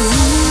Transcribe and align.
Mm-hmm. 0.00 0.49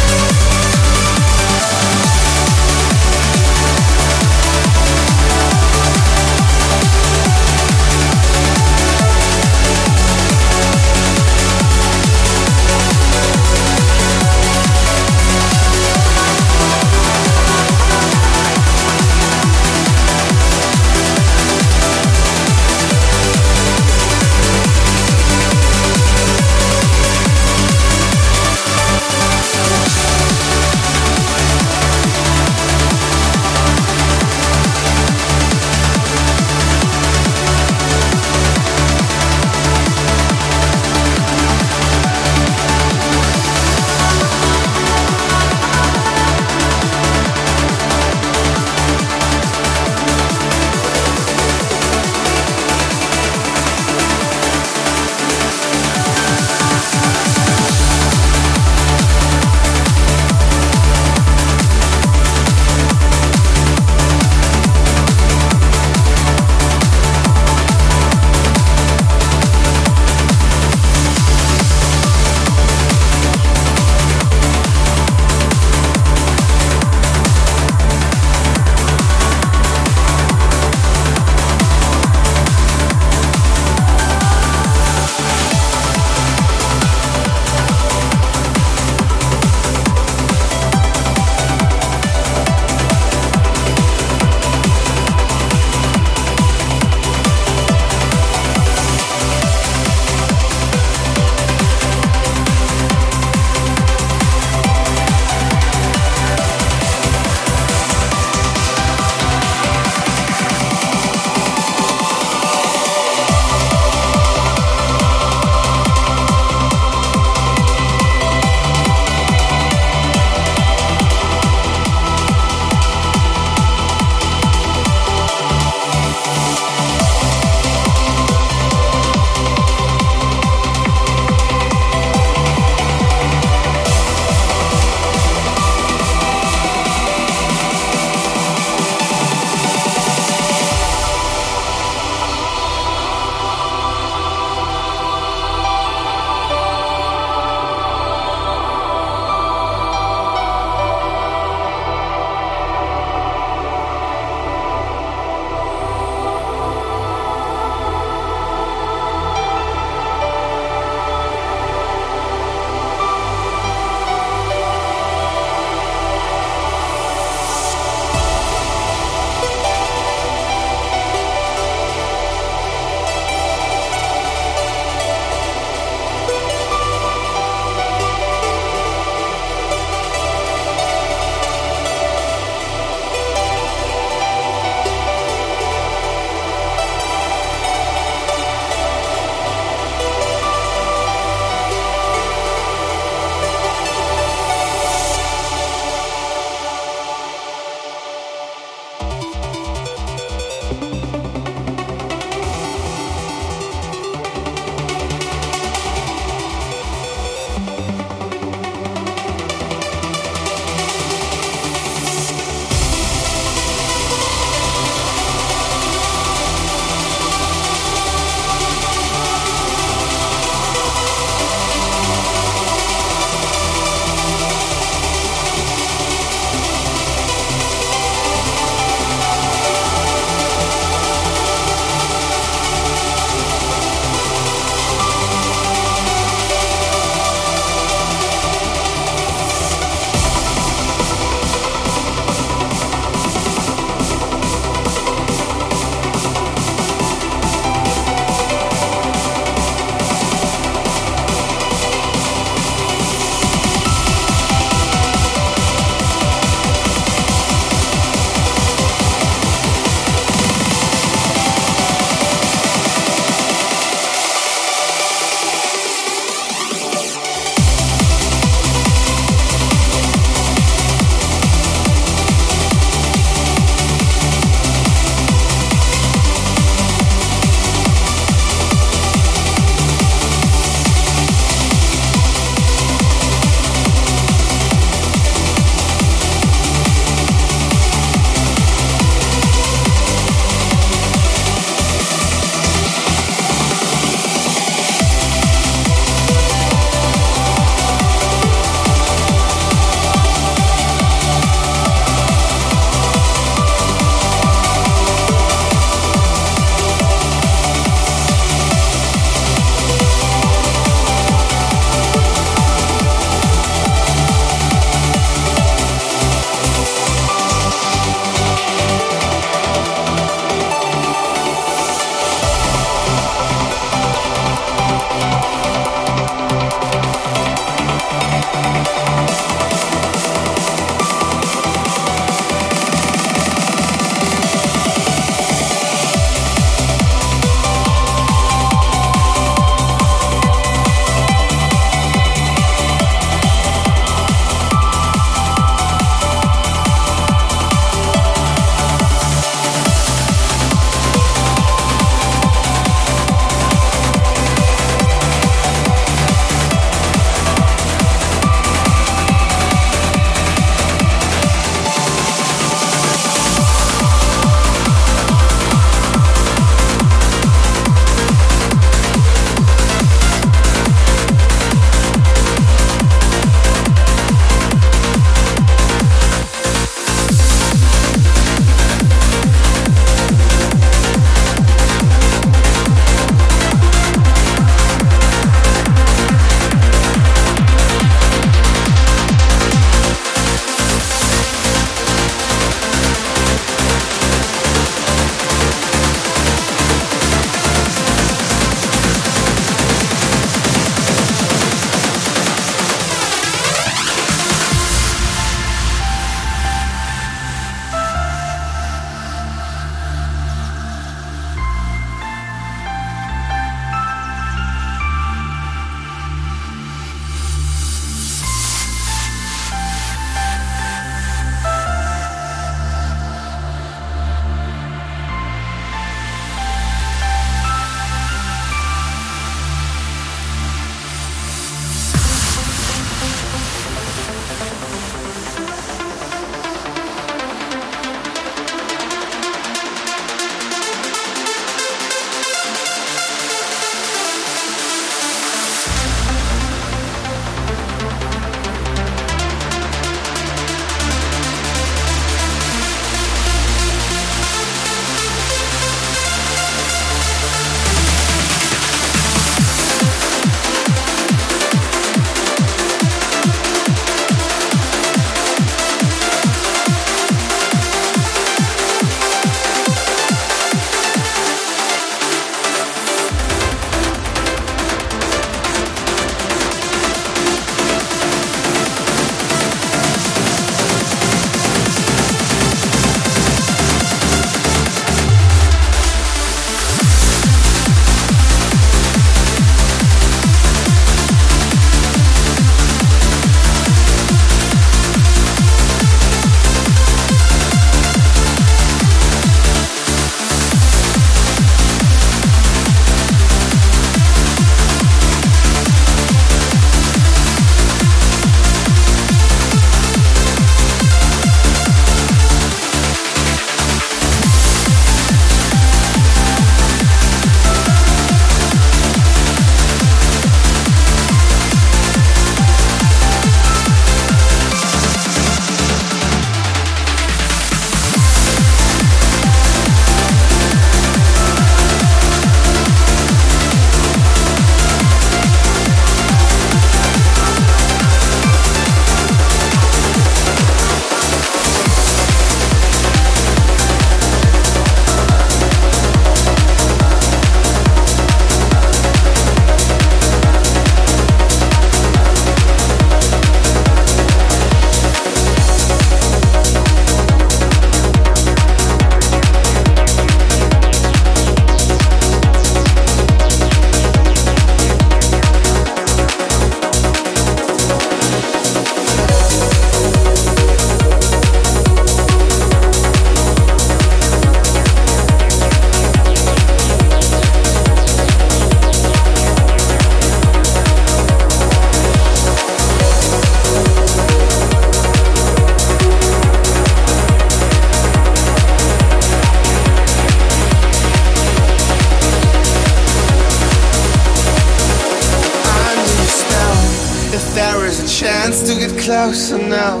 Chance 598.18 598.62
to 598.62 598.74
get 598.74 598.90
closer 599.04 599.58
now. 599.58 600.00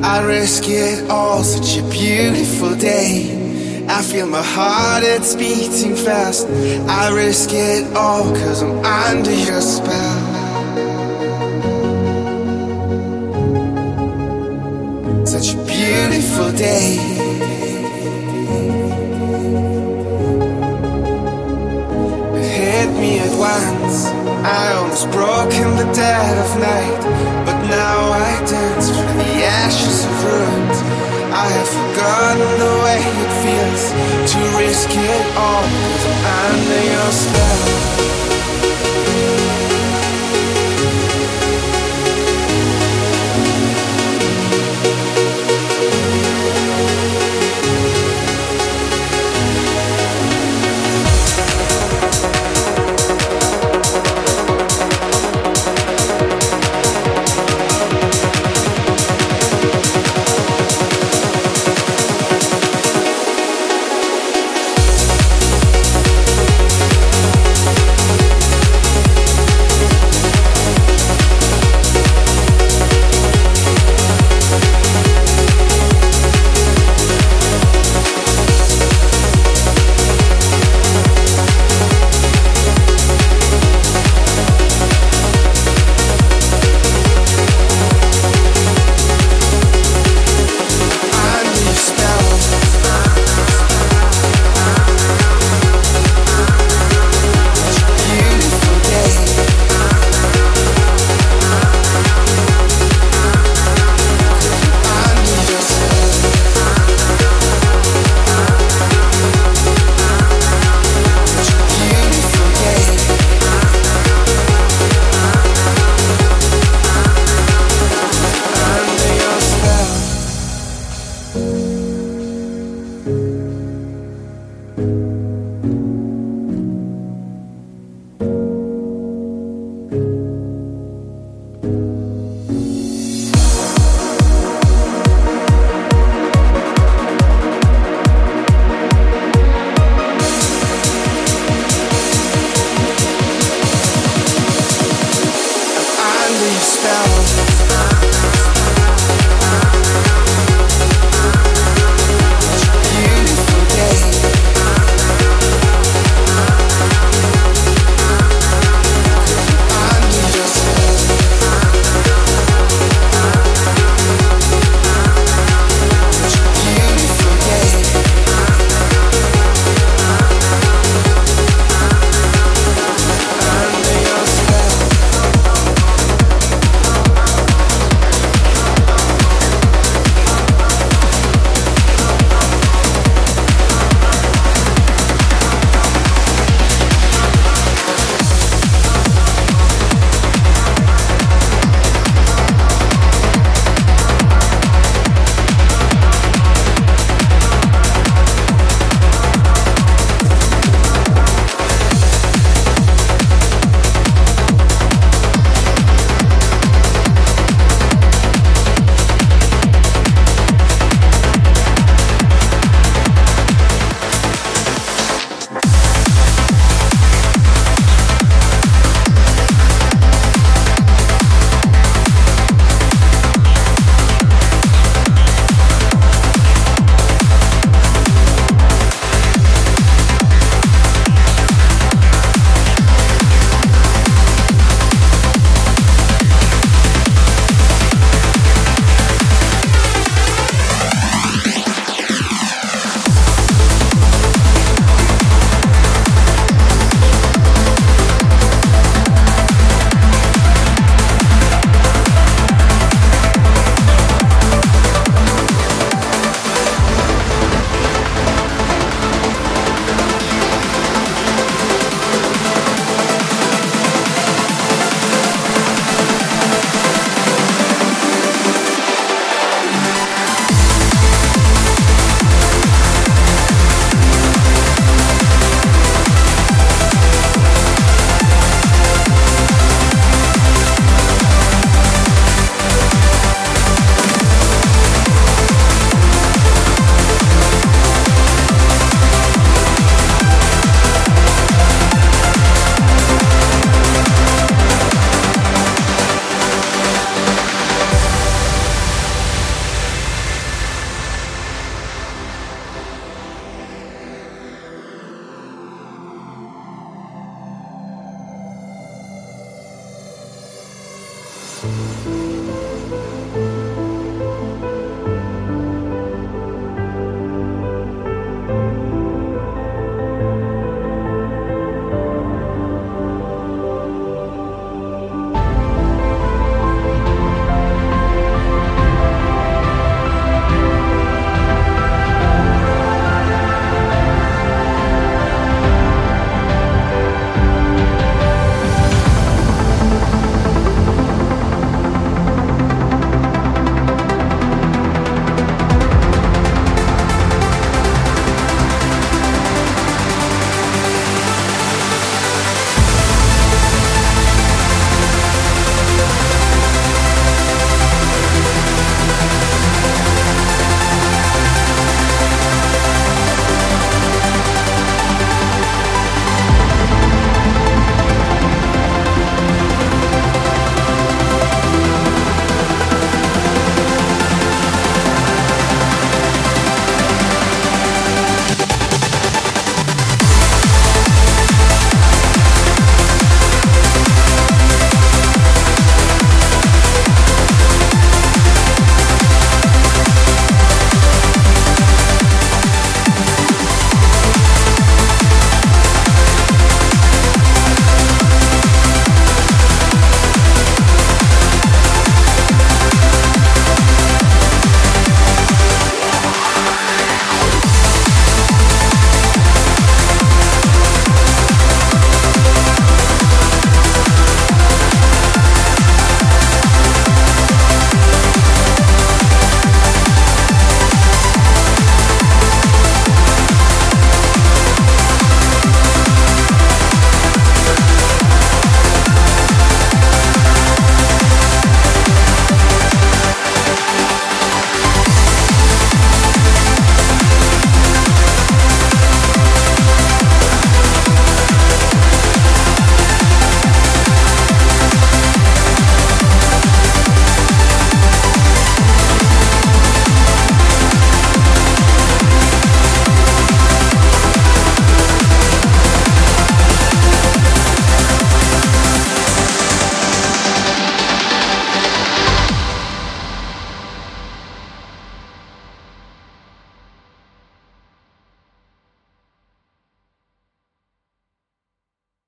I 0.00 0.24
risk 0.24 0.62
it 0.68 1.10
all, 1.10 1.42
such 1.42 1.78
a 1.78 1.82
beautiful 1.90 2.76
day. 2.76 3.84
I 3.88 4.02
feel 4.02 4.28
my 4.28 4.40
heart, 4.40 5.02
it's 5.02 5.34
beating 5.34 5.96
fast. 5.96 6.46
I 6.88 7.12
risk 7.12 7.50
it 7.52 7.84
all, 7.96 8.22
cause 8.22 8.62
I'm 8.62 8.78
under 8.84 9.34
your 9.34 9.60
spell. 9.60 10.16
Such 15.26 15.54
a 15.54 15.58
beautiful 15.66 16.52
day. 16.52 16.98
It 22.38 22.46
hit 22.58 22.90
me 23.00 23.18
at 23.18 23.34
once. 23.36 24.06
I 24.46 24.74
almost 24.74 25.10
broke 25.10 25.52
in 25.54 25.70
the 25.74 25.92
dead 25.92 26.38
of 26.44 26.60
night, 26.60 27.45
now 27.76 28.10
I 28.10 28.40
dance 28.48 28.88
through 28.88 29.14
the 29.20 29.32
ashes 29.44 30.04
of 30.08 30.14
ruins. 30.24 30.78
I 31.44 31.46
have 31.56 31.70
forgotten 31.78 32.50
the 32.64 32.74
way 32.84 33.00
it 33.24 33.32
feels 33.44 33.84
to 34.32 34.38
risk 34.56 34.88
it 34.90 35.24
all 35.36 35.64
under 36.40 36.82
your 36.92 37.10
spell. 37.12 37.85